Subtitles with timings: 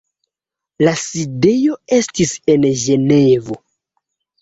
[0.87, 3.63] La sidejo estis en Ĝenevo.